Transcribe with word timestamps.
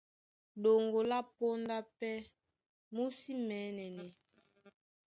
Ɗoŋgo 0.61 0.99
lá 1.09 1.19
póndá 1.37 1.77
pɛ́ 1.99 2.13
mú 2.93 3.03
sí 3.19 3.31
mɛ̌nɛnɛ. 3.47 4.05